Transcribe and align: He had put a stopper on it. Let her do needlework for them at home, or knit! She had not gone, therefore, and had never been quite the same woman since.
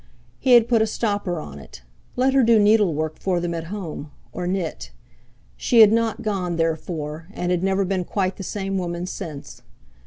He 0.39 0.53
had 0.53 0.67
put 0.67 0.81
a 0.81 0.87
stopper 0.87 1.39
on 1.39 1.59
it. 1.59 1.83
Let 2.15 2.33
her 2.33 2.41
do 2.41 2.57
needlework 2.57 3.19
for 3.19 3.39
them 3.39 3.53
at 3.53 3.65
home, 3.65 4.09
or 4.33 4.47
knit! 4.47 4.89
She 5.55 5.81
had 5.81 5.91
not 5.91 6.23
gone, 6.23 6.55
therefore, 6.55 7.27
and 7.33 7.51
had 7.51 7.61
never 7.61 7.85
been 7.85 8.03
quite 8.05 8.37
the 8.37 8.43
same 8.43 8.79
woman 8.79 9.05
since. 9.05 9.61